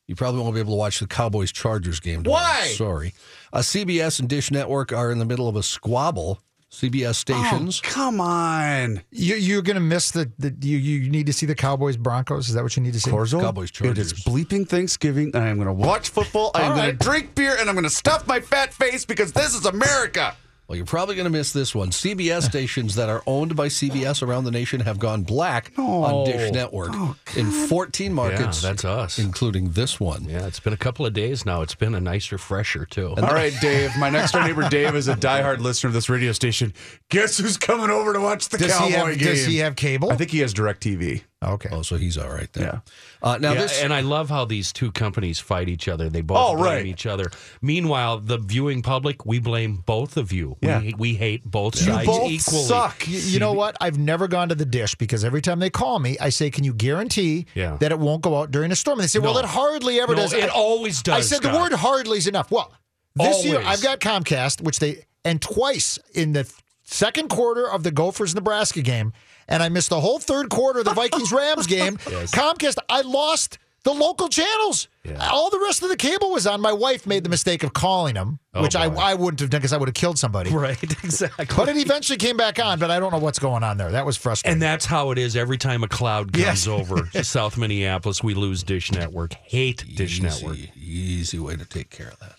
[0.07, 2.23] You probably won't be able to watch the Cowboys Chargers game.
[2.23, 2.43] tomorrow.
[2.43, 2.67] Why?
[2.75, 3.13] Sorry.
[3.53, 6.39] Uh, CBS and Dish Network are in the middle of a squabble.
[6.73, 7.81] CBS stations.
[7.85, 9.03] Oh, come on.
[9.11, 12.47] You, you're going to miss the, the you, you need to see the Cowboys Broncos.
[12.49, 13.11] Is that what you need to see?
[13.11, 15.35] Corzo, Cowboys, it is bleeping Thanksgiving.
[15.35, 16.49] I am going to watch football.
[16.55, 19.05] I am All going to drink beer, and I'm going to stuff my fat face
[19.05, 20.35] because this is America.
[20.67, 21.89] Well, you're probably going to miss this one.
[21.89, 26.51] CBS stations that are owned by CBS around the nation have gone black on Dish
[26.51, 28.61] Network oh, in 14 markets.
[28.61, 29.19] that's us.
[29.19, 30.23] including this one.
[30.23, 31.61] Yeah, it's been a couple of days now.
[31.61, 33.09] It's been a nice refresher too.
[33.09, 33.91] All right, Dave.
[33.97, 36.73] My next door neighbor Dave is a diehard listener of this radio station.
[37.09, 39.27] Guess who's coming over to watch the Does Cowboy he have game?
[39.27, 40.11] Does he have cable?
[40.11, 41.23] I think he has DirecTV.
[41.51, 41.69] Okay.
[41.71, 42.63] Oh, so he's all right then.
[42.63, 42.79] Yeah.
[43.21, 46.09] Uh, now Yeah, this and I love how these two companies fight each other.
[46.09, 46.85] They both Oh, blame right.
[46.85, 47.31] each other.
[47.61, 50.57] Meanwhile, the viewing public, we blame both of you.
[50.61, 50.79] Yeah.
[50.81, 52.63] We, we hate both You sides both equally.
[52.63, 53.07] suck.
[53.07, 53.77] You, you know what?
[53.79, 56.63] I've never gone to the dish because every time they call me, I say, "Can
[56.63, 57.77] you guarantee Yeah.
[57.79, 59.39] that it won't go out during a storm?" And they say, "Well, No.
[59.39, 62.27] it hardly ever No, does." it I- always does, I said the word "hardly" is
[62.27, 62.51] enough.
[62.51, 62.71] Well,
[63.15, 66.51] this year I've got Comcast, which they and twice in the
[66.83, 69.13] second quarter of the Gophers Nebraska game,
[69.47, 71.97] and I missed the whole third quarter of the Vikings Rams game.
[71.97, 73.57] Comcast, I lost.
[73.83, 74.87] The local channels.
[75.19, 76.61] All the rest of the cable was on.
[76.61, 78.95] My wife made the mistake of calling them, which I, boy.
[78.97, 80.51] I wouldn't have done because I would have killed somebody.
[80.51, 81.45] Right, exactly.
[81.53, 83.91] But it eventually came back on, but I don't know what's going on there.
[83.91, 84.53] That was frustrating.
[84.53, 86.65] and that's how it is every time a cloud comes Yes.
[86.67, 88.23] over to South Minneapolis.
[88.23, 89.33] We lose Dish Network.
[89.33, 90.57] Hate Dish easy, Network.
[90.77, 92.35] easy way to take care of that.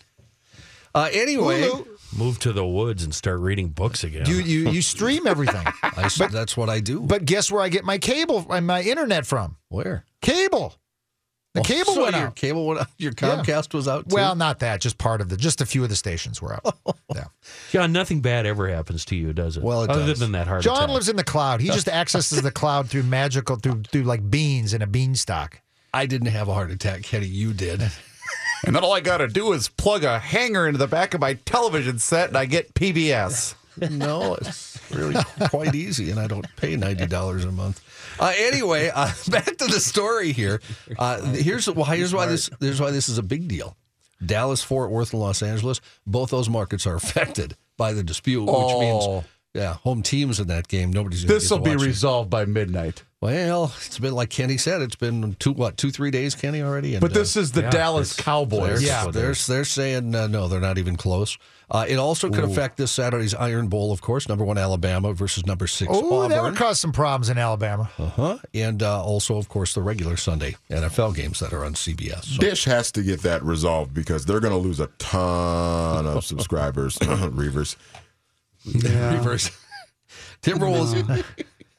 [0.95, 1.94] Uh, anyway, Hulu.
[2.17, 4.25] Move to the woods and start reading books again.
[4.27, 5.67] you, you you stream everything.
[5.83, 7.01] I s that's what I do.
[7.01, 9.57] but guess where I get my cable and my internet from?
[9.69, 10.05] Where?
[10.23, 10.75] Cable.
[11.55, 12.35] The Oh, cable so went your out.
[12.37, 12.89] Cable went out.
[12.99, 13.37] Your Yeah.
[13.37, 14.09] Comcast was out.
[14.09, 14.15] Too?
[14.17, 14.81] Well, not that.
[14.81, 15.37] Just part of the.
[15.37, 16.77] Just a few of the stations were out.
[17.15, 17.27] Yeah.
[17.71, 19.63] John, nothing bad ever happens to you, does it?
[19.63, 20.19] Well, it Other does.
[20.19, 20.89] than that heart John attack.
[20.89, 21.61] lives in the cloud.
[21.61, 25.61] He just accesses the cloud through magical through through like beans in a beanstalk.
[25.93, 27.27] I didn't have a heart attack, Kenny.
[27.27, 27.83] You did.
[28.67, 31.21] And then all I got to do is plug a hanger into the back of
[31.21, 33.55] my television set, and I get PBS.
[33.91, 35.17] no, it's really
[35.51, 37.83] quite easy, and I don't pay ninety dollars a month.
[38.21, 40.61] Uh, anyway, uh, back to the story here.
[40.99, 41.97] Uh, here's why.
[41.97, 42.49] Here's why this.
[42.61, 43.77] Here's why this is a big deal.
[44.25, 45.81] Dallas, Fort Worth, and Los Angeles.
[46.07, 48.81] Both those markets are affected by the dispute, which Oh.
[48.81, 49.25] means
[49.55, 50.93] yeah, home teams in that game.
[50.93, 51.25] Nobody's.
[51.25, 51.87] gonna This will be watch it.
[51.87, 53.03] resolved by midnight.
[53.25, 54.83] Well, it's been like Kenny said.
[54.83, 56.95] It's been two what two three days, Kenny already.
[56.95, 58.83] And, But this is the yeah, Dallas Cowboys.
[58.85, 61.39] They're, they're, they're saying uh, no, they're not even close.
[61.71, 64.29] Uh, it also could affect this Saturday's Iron Bowl, of course.
[64.29, 65.91] Number one Alabama versus number six.
[65.91, 66.55] six Oh, that would Auburn.
[66.55, 67.91] cause some problems in Alabama.
[67.99, 68.37] Uh-huh.
[68.53, 72.25] And uh, also, of course, the regular Sunday NFL games that are on CBS.
[72.25, 76.23] So- Dish has to get that resolved because they're going to lose a ton of
[76.27, 77.77] subscribers, Reavers.
[78.67, 79.51] Reverse.
[80.43, 81.25] Timberwolves.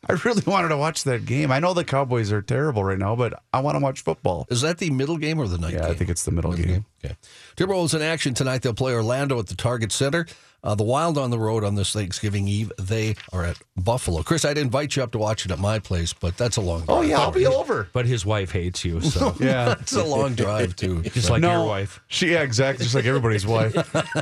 [0.07, 1.51] I really wanted to watch that game.
[1.51, 4.45] I know the Cowboys are terrible right now, but I want to watch football.
[4.49, 5.91] Is that the middle game or the night Yeah, game?
[5.91, 6.85] I think it's the middle game.
[7.03, 7.15] Okay.
[7.55, 8.61] Timberwolves in action tonight.
[8.61, 10.25] They'll play Orlando at the Target Center.
[10.65, 12.71] Uh, the Wild on the road on this Thanksgiving Eve.
[12.79, 14.23] They are at Buffalo.
[14.23, 16.79] Chris, I'd invite you up to watch it at my place, but that's a long
[16.85, 16.89] drive.
[16.97, 17.87] Oh yeah, I'll be over.
[17.93, 19.75] But his wife hates you, so Yeah.
[19.79, 21.01] It's a long drive, too.
[21.03, 22.01] just like your wife.
[22.07, 23.75] She yeah, exactly, just like everybody's wife.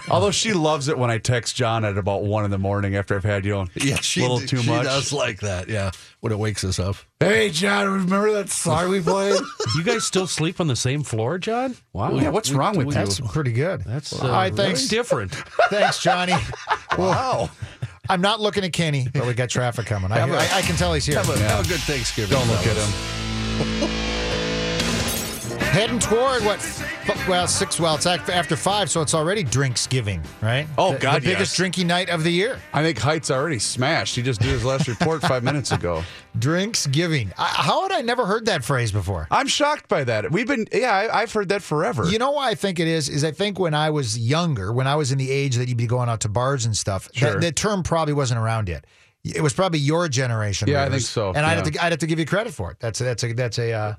[0.12, 3.16] Although she loves it when I text John at about one in the morning after
[3.16, 4.84] I've had you on Yeah, she, a little too she much.
[4.84, 5.92] does like that, yeah,
[6.24, 6.96] when it wakes us up.
[7.20, 9.38] Hey John, remember that song we played?
[9.76, 11.76] You guys still sleep on the same floor, John?
[11.92, 12.14] Wow.
[12.14, 13.08] yeah, what's wrong with that?
[13.08, 13.26] That's you?
[13.26, 13.82] pretty good.
[13.82, 14.84] That's uh, All right, thanks.
[14.84, 15.36] really different.
[15.70, 16.36] Thanks, Johnny.
[16.98, 17.50] wow.
[18.08, 20.14] I'm not looking at Kenny, but we got traffic coming.
[20.14, 21.18] I, I, I can tell he's here.
[21.18, 22.38] Have a, have a good Thanksgiving.
[22.38, 23.90] Don't look at him.
[25.60, 26.60] Heading toward what?
[27.28, 27.80] Well, six.
[27.80, 30.68] Well, it's after five, so it's already Drinksgiving, right?
[30.78, 31.56] Oh, The- God, the biggest yes.
[31.58, 32.60] drinking night of the year.
[32.74, 34.16] I think Heights already smashed.
[34.16, 36.04] He just did his last report five minutes ago.
[36.38, 37.32] Drinksgiving.
[37.38, 39.28] I, how had I never heard that phrase before?
[39.32, 40.32] I'm shocked by that.
[40.32, 42.06] We've been yeah, I, I've heard that forever.
[42.06, 43.10] You know why I think it is?
[43.10, 45.78] Is I think when I was younger, when I was in the age that you'd
[45.78, 47.34] be going out to bars and stuff, Sure.
[47.34, 48.86] that, that term probably wasn't around yet.
[49.24, 50.68] It was probably your generation.
[50.68, 52.72] Yeah, I think so, And I'd, have to, I'd have to give you credit for
[52.72, 52.78] it.
[52.82, 53.96] That's a, that's a that's a uh,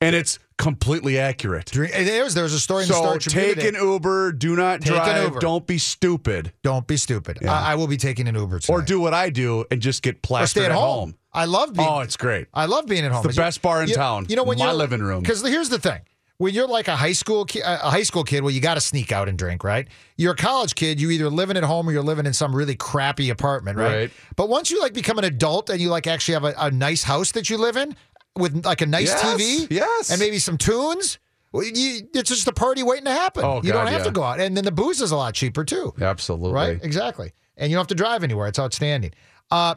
[0.00, 1.66] and it's completely accurate.
[1.66, 1.92] drink.
[1.92, 3.78] There's there was a story in the So Star Tribune take today.
[3.78, 6.52] an Uber, do not Take drive, don't be stupid.
[6.62, 7.44] Don't be stupid.
[7.46, 8.76] I, I will be taking an Uber tonight.
[8.76, 11.14] Or do what I do and just get or plastered stay at home.
[11.32, 11.88] I love being.
[11.88, 12.48] Oh, it's great.
[12.54, 13.22] I love being at home.
[13.22, 14.26] the best bar in You- town.
[14.28, 15.20] You know when My you're living room.
[15.22, 16.00] Because here's the thing:
[16.38, 18.80] when you're like a high school ki- a high school kid, well, you got to
[18.80, 19.86] sneak out and drink, right?
[20.16, 21.00] You're a college kid.
[21.00, 23.94] You either living at home or you're living in some really crappy apartment, right?
[23.94, 24.10] Right.
[24.36, 27.04] But once you like become an adult and you like actually have a, a nice
[27.04, 27.94] house that you live in
[28.38, 30.10] with like a nice Yes, TV, yes.
[30.10, 31.18] and maybe some tunes.
[31.52, 33.44] Well, you, it's just a party waiting to happen.
[33.44, 35.34] Oh, you don't God, have to go out, and then the booze is a lot
[35.34, 35.94] cheaper too.
[36.00, 36.52] Absolutely.
[36.52, 36.78] Right?
[36.82, 37.32] Exactly.
[37.56, 38.46] And you don't have to drive anywhere.
[38.48, 39.12] It's outstanding.
[39.50, 39.76] Uh,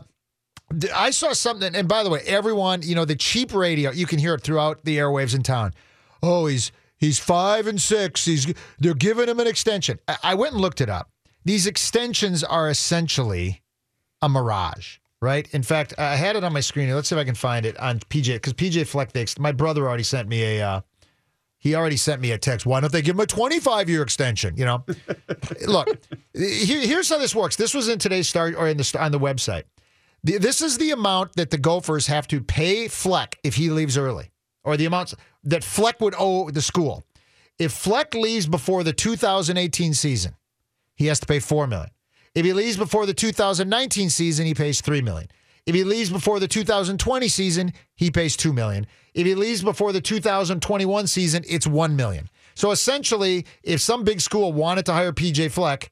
[0.94, 4.20] I saw something, and by the way, everyone, you know, the cheap radio, you can
[4.20, 5.74] hear it throughout the airwaves in town.
[6.24, 8.26] Oh, he's he's five and six.
[8.26, 10.00] He's they're giving him an extension.
[10.08, 11.10] I, I went and looked it up.
[11.44, 13.62] These extensions are essentially
[14.22, 15.48] a mirage, right?
[15.54, 16.88] In fact, I had it on my screen.
[16.88, 16.96] here.
[16.96, 19.12] Let's see if I can find it on PJ because PJ Fleck.
[19.40, 20.68] My brother already sent me a.
[20.68, 20.82] Uh,
[21.60, 22.66] he already sent me a text.
[22.66, 24.58] Why don't they give him a 25 year extension?
[24.58, 24.86] You know,
[25.68, 25.88] look,
[26.34, 27.56] here, here's how this works.
[27.56, 29.64] This was in today's start or in the on the website.
[30.24, 33.96] The- This is the amount that the Gophers have to pay Fleck if he leaves
[33.98, 34.32] early,
[34.64, 37.04] or the amounts that Fleck would owe the school.
[37.60, 40.34] If Fleck leaves before the 2018 season,
[40.96, 41.92] he has to pay four million.
[42.34, 45.30] If he leaves before the 2019 season, he pays three million.
[45.66, 48.88] If he leaves before the 2020 season, he pays two million.
[49.14, 52.30] If he leaves before the 2021 season, it's one million.
[52.56, 55.92] So essentially, if some big school wanted to hire PJ Fleck,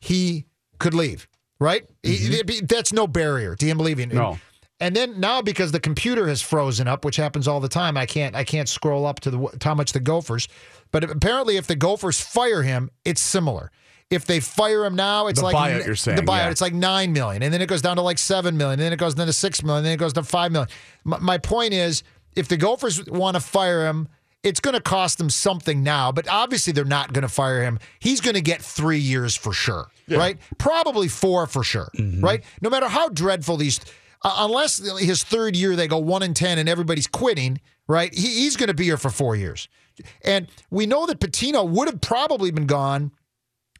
[0.00, 0.46] he
[0.78, 1.88] could leave, right?
[2.02, 2.32] He- mm-hmm.
[2.32, 4.10] it'd be- that's no barrier to him leaving.
[4.10, 4.38] No.
[4.80, 8.06] And then now because the computer has frozen up, which happens all the time, I
[8.06, 10.46] can't I can't scroll up to the to how much the Gophers.
[10.92, 13.72] But apparently, if the Gophers fire him, it's similar.
[14.10, 16.36] If they fire him now, it's The like buyout, you're saying, the buyout.
[16.44, 16.50] yeah.
[16.50, 18.92] It's like nine million, and then it goes down to like seven million, and then
[18.92, 20.68] it goes down to six million, and then it goes to five million.
[21.04, 22.02] My, my point is,
[22.34, 24.08] if the Gophers want to fire him,
[24.42, 26.10] it's going to cost them something now.
[26.10, 27.78] But obviously, they're not going to fire him.
[27.98, 30.38] He's going to get three years for sure, right?
[30.56, 32.24] Probably four for sure, Mm-hmm.
[32.24, 32.42] right?
[32.62, 33.78] No matter how dreadful these,
[34.22, 38.14] uh, unless his third year they go one and ten and everybody's quitting, right?
[38.14, 39.68] He, he's going to be here for four years,
[40.22, 43.10] and we know that Patino would have probably been gone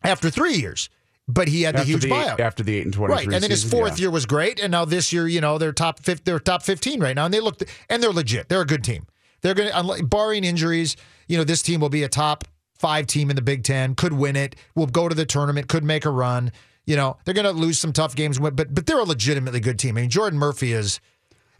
[0.02, 0.88] after three years,
[1.26, 2.40] but he had the huge the buyout.
[2.40, 4.84] after the eight and twenty Right, and then his fourth year was great, and now
[4.84, 7.60] this year, you know, they're top fifth, they're top fifteen right now, and they look
[7.88, 8.48] and they're legit.
[8.48, 9.06] They're a good team.
[9.40, 10.96] They're going to, barring injuries,
[11.28, 13.94] you know, this team will be a top five team in the Big Ten.
[13.94, 14.56] Could win it.
[14.74, 15.68] Will go to the tournament.
[15.68, 16.50] Could make a run.
[16.86, 19.78] You know, they're going to lose some tough games, but but they're a legitimately good
[19.78, 19.96] team.
[19.98, 21.00] I mean, Jordan Murphy is.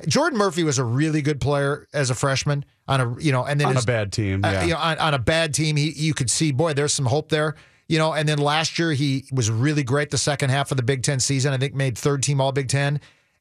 [0.06, 3.58] Jordan Murphy was a really good player as a freshman on a you know, and
[3.60, 4.44] then on his- a bad team.
[4.44, 4.62] uh, Yeah.
[4.64, 7.30] you know, on, on a bad team, he you could see, boy, there's some hope
[7.30, 7.56] there.
[7.88, 10.82] You know, and then last year he was really great the second half of the
[10.82, 11.52] Big Ten season.
[11.52, 13.00] I think made third team All Big Ten,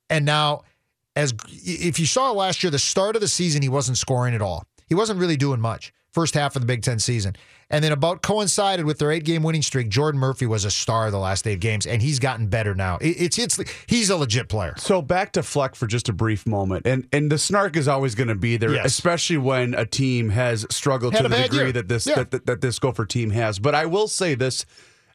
[0.09, 0.63] and now
[1.17, 4.41] as if you saw last year, the start of the season he wasn't scoring at
[4.41, 4.65] all.
[4.87, 5.91] He wasn't really doing much.
[6.17, 7.35] First half of the Big Ten season.
[7.69, 11.11] And then about coincided with their eight game winning streak, Jordan Murphy was a star
[11.11, 12.97] the last eight games, and he's gotten better now.
[13.01, 14.73] It's it's he's a legit player.
[14.77, 18.15] So back to Fleck for just a brief moment, and and the snark is always
[18.15, 18.85] going to be there, Yes.
[18.85, 21.71] especially when a team has struggled Had to the degree year.
[21.73, 22.15] that this Yeah.
[22.15, 23.59] that, that that this Gopher team has.
[23.59, 24.65] But I will say this: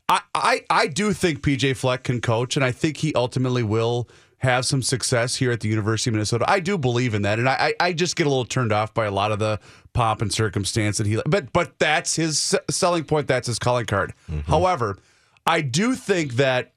[0.08, 4.08] I, I I do think PJ Fleck can coach, and I think he ultimately will
[4.38, 6.44] have some success here at the University of Minnesota.
[6.48, 8.92] I do believe in that, and I I I just get a little turned off
[8.92, 9.58] by a lot of the
[9.94, 11.20] pomp and circumstance that he.
[11.26, 13.26] But but that's his selling point.
[13.26, 14.14] That's his calling card.
[14.46, 14.98] However,
[15.46, 16.72] I do think that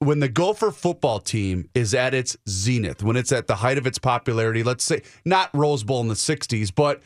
[0.00, 3.86] when the Gopher football team is at its zenith, when it's at the height of
[3.86, 7.02] its popularity, let's say not Rose Bowl in the 60s, but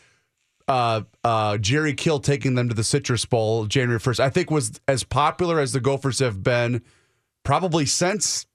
[0.69, 4.81] uh, uh, Jerry Kill taking them to the Citrus Bowl January 1st, I think was
[4.87, 6.83] as popular as the Gophers have been
[7.45, 8.47] probably since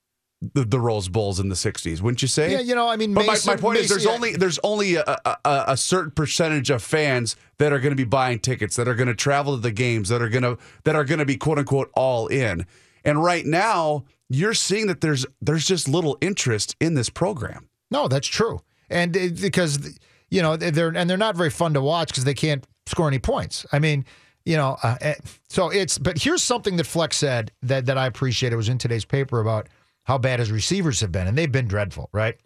[0.41, 2.51] the, the Rose Bowls in the 60s, wouldn't you say?
[2.51, 4.59] Yeah, you know, I mean, But my, Mason- my point is, there's Mason- only there's
[4.63, 5.37] only a, a,
[5.69, 9.07] a certain percentage of fans that are going to be buying tickets, that are going
[9.07, 11.57] to travel to the games, that are going to that are going to be quote
[11.57, 12.65] unquote all in.
[13.03, 17.69] And right now, you're seeing that there's there's just little interest in this program.
[17.89, 19.97] No, that's true, and uh, because
[20.29, 23.19] you know they're and they're not very fun to watch because they can't score any
[23.19, 23.65] points.
[23.71, 24.05] I mean,
[24.45, 25.15] you know, uh, eh,
[25.49, 25.97] so it's.
[25.97, 28.53] But here's something that Fleck said that that I appreciate.
[28.53, 29.67] It was in today's paper about
[30.07, 32.09] how bad his receivers have been, and they've been dreadful.
[32.13, 32.37] Right?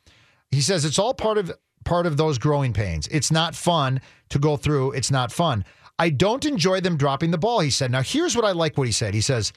[0.50, 1.52] He says it's all part of
[1.86, 3.08] part of those growing pains.
[3.08, 4.92] It's not fun to go through.
[4.92, 5.64] It's not fun.
[6.00, 7.60] I don't enjoy them dropping the ball.
[7.60, 7.92] He said.
[7.92, 8.78] Now here's what I like.
[8.78, 9.14] What he said.
[9.14, 9.54] He says.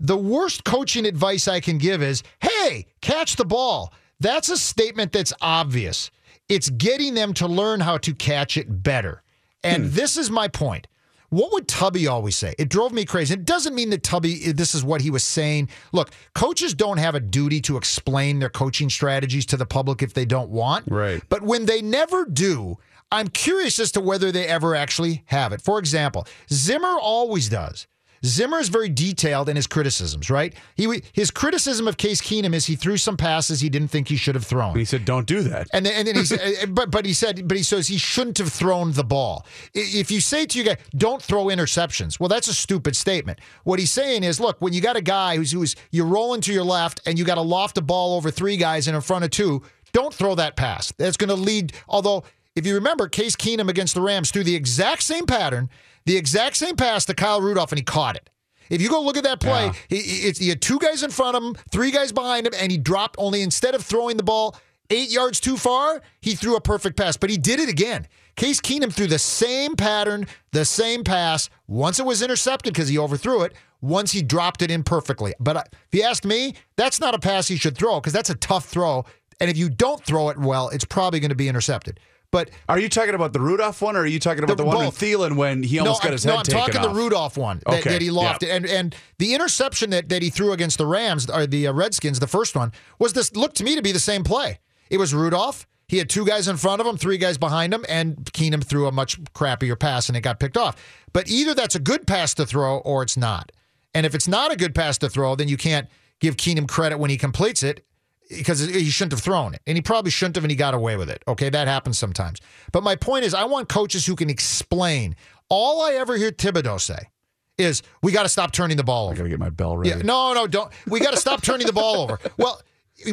[0.00, 3.92] The worst coaching advice I can give is hey, catch the ball.
[4.20, 6.10] That's a statement that's obvious.
[6.48, 9.22] It's getting them to learn how to catch it better.
[9.62, 9.90] And hmm.
[9.90, 10.86] this is my point.
[11.30, 12.54] What would Tubby always say?
[12.58, 13.34] It drove me crazy.
[13.34, 15.68] It doesn't mean that Tubby, eh, this is what he was saying.
[15.92, 20.14] Look, coaches don't have a duty to explain their coaching strategies to the public if
[20.14, 20.86] they don't want.
[20.88, 21.22] Right.
[21.28, 22.78] But when they never do,
[23.12, 25.60] I'm curious as to whether they ever actually have it.
[25.60, 27.86] For example, Zimmer always does.
[28.24, 30.54] Zimmer is very detailed in his criticisms, right?
[30.76, 34.16] He his criticism of Case Keenum is he threw some passes he didn't think he
[34.16, 34.70] should have thrown.
[34.70, 36.40] And he said, "Don't do that." And then, and then he said,
[36.74, 39.46] but but he said, but he says he shouldn't have thrown the ball.
[39.74, 43.40] If you say to you guys, don't throw interceptions, well, that's a stupid statement.
[43.64, 46.52] What he's saying is, look, when you got a guy who's who's you're rolling to
[46.52, 49.24] your left and you got to loft a ball over three guys and in front
[49.24, 50.92] of two, don't throw that pass.
[50.98, 51.72] That's going to lead.
[51.88, 55.70] Although, if you remember, Case Keenum against the Rams threw the exact same pattern,
[56.08, 58.30] the exact same pass to Kyle Rudolph, and he caught it.
[58.70, 61.36] If you go look at that play, he, he- he had two guys in front
[61.36, 64.56] of him, three guys behind him, and he dropped only instead of throwing the ball
[64.90, 67.16] eight yards too far, he threw a perfect pass.
[67.18, 68.06] But he did it again.
[68.36, 71.50] Case Keenum threw the same pattern, the same pass.
[71.66, 73.52] Once it was intercepted because he overthrew it.
[73.80, 75.34] Once he dropped it in perfectly.
[75.40, 78.30] But uh, if you ask me, that's not a pass he should throw because that's
[78.30, 79.04] a tough throw.
[79.40, 82.00] And if you don't throw it well, it's probably going to be intercepted.
[82.30, 84.66] But Are you talking about the Rudolph one, or are you talking about The- the,
[84.68, 85.00] one both.
[85.00, 86.94] with Thielen when he almost no, got his I'm, head no, I'm taken talking off?
[86.94, 88.54] the Rudolph one that, Okay, that he lofted, yeah.
[88.56, 92.20] and and the interception that, that he threw against the Rams or the uh, Redskins,
[92.20, 94.58] the first one was this looked to me to be the same play.
[94.90, 95.66] It was Rudolph.
[95.86, 98.86] He had two guys in front of him, three guys behind him, and Keenum threw
[98.86, 100.76] a much crappier pass and it got picked off.
[101.14, 103.52] But either that's a good pass to throw or it's not.
[103.94, 105.88] And if it's not a good pass to throw, then you can't
[106.20, 107.86] give Keenum credit when he completes it
[108.28, 109.62] because he shouldn't have thrown it.
[109.66, 111.22] And he probably shouldn't have, and he got away with it.
[111.26, 112.40] Okay, that happens sometimes.
[112.72, 115.16] But my point is, I want coaches who can explain.
[115.48, 117.08] All I ever hear Thibodeau say
[117.56, 119.14] is, we got to stop turning the ball over.
[119.14, 119.90] I gotta get my bell ready.
[119.90, 120.70] Yeah, no, no, don't.
[120.86, 122.18] We got to stop turning the ball over.
[122.36, 122.60] Well,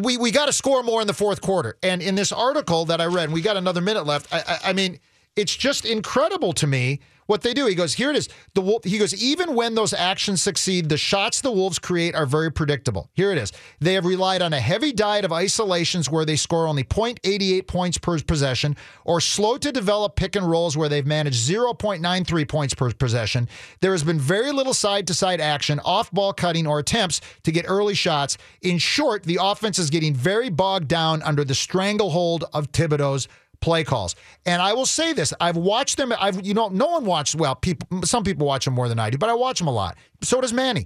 [0.01, 1.77] we, we got to score more in the fourth quarter.
[1.83, 4.33] And in this article that I read, we got another minute left.
[4.33, 4.99] I, I, I mean,
[5.35, 7.65] it's just incredible to me what they do.
[7.65, 8.29] He goes, here it is.
[8.53, 12.51] The he goes, even when those actions succeed, the shots the Wolves create are very
[12.51, 13.09] predictable.
[13.13, 13.51] Here it is.
[13.79, 17.97] They have relied on a heavy diet of isolations where they score only 0.88 points
[17.97, 22.91] per possession, or slow to develop pick and rolls where they've managed 0.93 points per
[22.91, 23.49] possession.
[23.81, 27.51] There has been very little side to side action, off ball cutting, or attempts to
[27.51, 28.37] get early shots.
[28.61, 33.27] In short, the offense is getting very bogged down under the stranglehold of Thibodeau's
[33.59, 34.15] play calls.
[34.45, 36.13] And I will say this: I've watched them.
[36.19, 37.35] I've you know, no one watched.
[37.35, 39.71] Well, people, some people watch them more than I do, but I watch them a
[39.73, 39.97] lot.
[40.21, 40.85] So does Manny.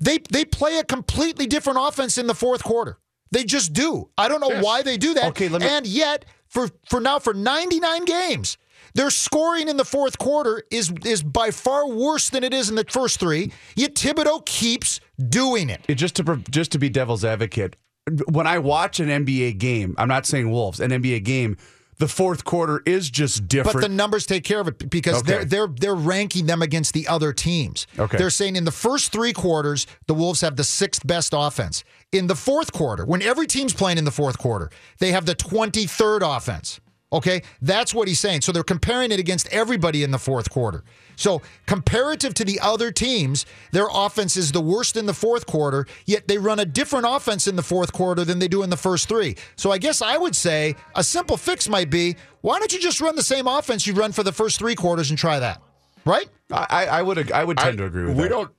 [0.00, 2.98] They they play a completely different offense in the fourth quarter.
[3.30, 4.08] They just do.
[4.16, 5.24] I don't know why they do that.
[5.26, 8.56] Okay, let me- And yet, for for now, for 99 games,
[8.94, 12.74] their scoring in the fourth quarter is is by far worse than it is in
[12.76, 13.52] the first three.
[13.76, 15.84] Yet Thibodeau keeps doing it.
[15.88, 17.76] It- just to just to be devil's advocate,
[18.30, 21.58] when I watch an NBA game, I'm not saying Wolves, an NBA game,
[21.98, 23.74] the fourth quarter is just different.
[23.74, 25.32] But the numbers take care of it because Okay.
[25.32, 27.86] they're they're they're ranking them against the other teams.
[27.98, 28.16] Okay.
[28.16, 31.84] They're saying in the first three quarters, the Wolves have the sixth best offense.
[32.12, 35.34] In the fourth quarter, when every team's playing in the fourth quarter, they have the
[35.34, 36.80] 23rd offense.
[37.10, 38.42] Okay, that's what he's saying.
[38.42, 40.84] So they're comparing it against everybody in the fourth quarter.
[41.16, 45.86] So, comparative to the other teams, their offense is the worst in the fourth quarter,
[46.06, 48.76] yet they run a different offense in the fourth quarter than they do in the
[48.76, 49.36] first three.
[49.56, 53.00] So, I guess I would say a simple fix might be why don't you just
[53.00, 55.60] run the same offense you run for the first three quarters and try that?
[56.04, 56.28] Right?
[56.52, 58.22] I, I would I would tend to agree with we that.
[58.22, 58.50] We don't,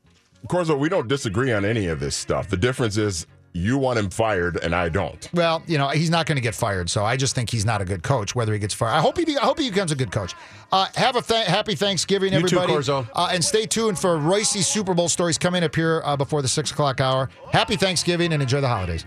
[0.47, 2.49] Corzo, we don't disagree on any of this stuff.
[2.49, 3.25] The difference is
[3.59, 5.29] you want him fired and I don't.
[5.33, 7.81] Well, you know, he's not going to get fired, so I just think he's not
[7.81, 8.35] a good coach.
[8.35, 9.25] Whether he gets fired, I hope he.
[9.25, 10.33] Be, I hope he becomes a good coach.
[10.71, 13.09] Uh, have a th- happy Thanksgiving, You too, everybody, Corzo.
[13.13, 16.47] Uh, and stay tuned for Reusse's Super Bowl stories coming up here uh, before the
[16.47, 17.29] six o'clock hour.
[17.51, 19.05] Happy Thanksgiving and enjoy the holidays.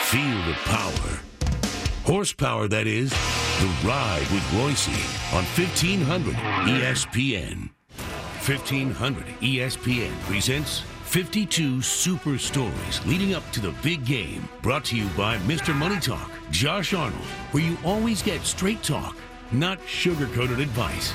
[0.00, 1.20] Feel the power.
[2.04, 3.10] Horsepower, that is.
[3.10, 4.88] The Ride with Royce
[5.32, 7.70] on E 1500 ESPN.
[8.46, 10.82] 1500 ESPN presents
[11.14, 14.48] 52 super stories leading up to the big game.
[14.62, 15.72] Brought to you by Mr.
[15.72, 19.16] Money Talk, Josh Arnold, where you always get straight talk,
[19.52, 21.14] not sugar coated advice.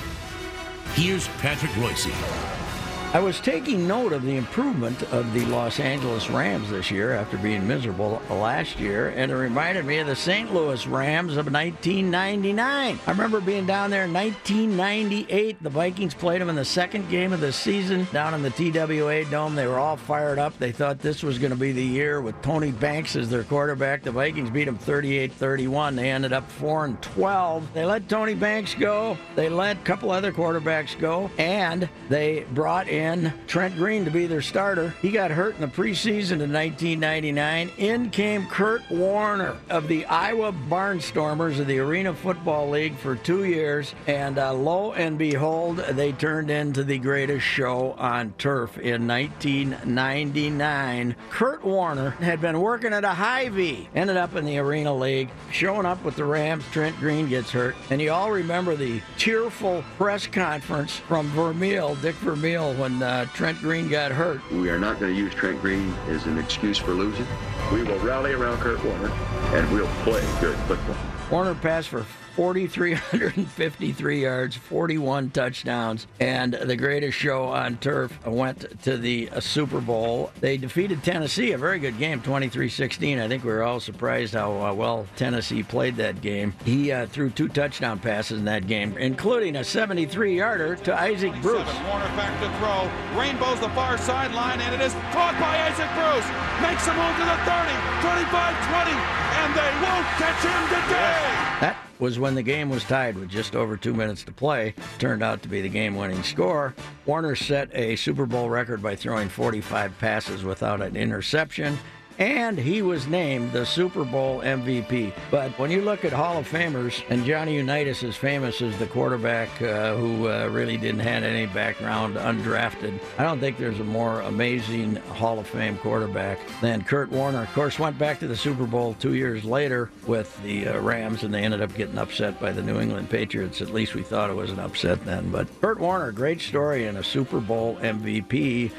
[0.93, 2.68] Here's Patrick Reusse.
[3.11, 7.39] I was taking note of the improvement of the Los Angeles Rams this year after
[7.39, 10.53] being miserable last year, and it reminded me of the St.
[10.53, 12.99] Louis Rams of 1999.
[13.07, 15.63] I remember being down there in 1998.
[15.63, 19.25] The Vikings played them in the second game of the season down in the TWA
[19.25, 19.55] Dome.
[19.55, 20.59] They were all fired up.
[20.59, 24.03] They thought this was going to be the year with Tony Banks as their quarterback.
[24.03, 25.95] The Vikings beat them 38 31.
[25.95, 27.73] They ended up 4 and 12.
[27.73, 32.87] They let Tony Banks go, they let a couple other quarterbacks go, and they brought
[32.87, 32.98] in
[33.47, 34.93] Trent Green to be their starter.
[35.01, 37.71] He got hurt in the preseason in 1999.
[37.77, 43.45] In came Kurt Warner of the Iowa Barnstormers of the Arena Football League for two
[43.45, 49.07] years, and uh, lo and behold, they turned into the greatest show on turf in
[49.07, 51.15] 1999.
[51.29, 55.85] Kurt Warner had been working at a Hy-Vee, ended up in the Arena League, showing
[55.85, 56.65] up with the Rams.
[56.71, 62.15] Trent Green gets hurt, and you all remember the tearful press conference from Vermeil, Dick
[62.15, 64.41] Vermeil, when uh, Trent Green got hurt.
[64.51, 67.27] We are not going to use Trent Green as an excuse for losing.
[67.71, 69.11] We will rally around Kurt Warner
[69.53, 70.95] and we'll play good football.
[71.29, 72.05] Warner passed for
[72.39, 80.31] 4,353 yards, 41 touchdowns, and the greatest show on turf went to the Super Bowl.
[80.39, 83.19] They defeated Tennessee, a very good game, 23 16.
[83.19, 86.53] I think we were all surprised how uh, well Tennessee played that game.
[86.63, 91.33] He uh, threw two touchdown passes in that game, including a 73 yarder to Isaac
[91.41, 91.67] Bruce.
[91.89, 93.19] Warner back to throw.
[93.19, 96.27] Rainbows the far sideline, and it is caught by Isaac Bruce.
[96.63, 101.59] Makes a move to the 30, 25, 20, and they won't catch him today.
[101.61, 104.73] That was when the game was tied with just over two minutes to play.
[104.97, 106.75] Turned out to be the game winning score.
[107.05, 111.77] Warner set a Super Bowl record by throwing 45 passes without an interception.
[112.19, 115.13] And he was named the Super Bowl MVP.
[115.31, 118.87] But when you look at Hall of Famers, and Johnny Unitas is famous as the
[118.87, 123.85] quarterback uh, who uh, really didn't have any background, undrafted, I don't think there's a
[123.85, 127.43] more amazing Hall of Fame quarterback than Kurt Warner.
[127.43, 131.23] Of course, went back to the Super Bowl two years later with the uh, Rams,
[131.23, 133.61] and they ended up getting upset by the New England Patriots.
[133.61, 135.31] At least we thought it was an upset then.
[135.31, 138.71] But Kurt Warner, great story and a Super Bowl MVP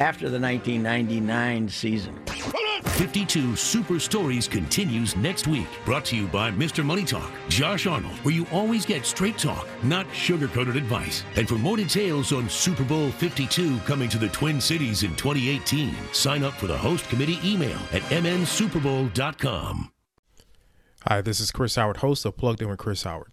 [0.00, 2.18] after the 1999 season.
[2.84, 5.66] 52 Super Stories continues next week.
[5.84, 6.84] Brought to you by Mr.
[6.84, 11.24] Money Talk, Josh Arnold, where you always get straight talk, not sugar coated advice.
[11.36, 15.94] And for more details on Super Bowl 52 coming to the Twin Cities in 2018,
[16.12, 19.92] sign up for the host committee email at mnsuperbowl.com.
[21.06, 23.32] Hi, this is Chris Howard, host of Plugged In with Chris Howard.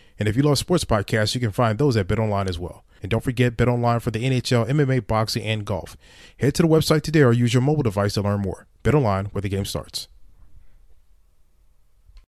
[0.21, 2.83] And if you love sports podcasts, you can find those at BetOnline as well.
[3.01, 5.97] And don't forget BetOnline for the NHL, MMA, boxing, and golf.
[6.37, 8.67] Head to the website today or use your mobile device to learn more.
[8.83, 10.07] BetOnline, where the game starts.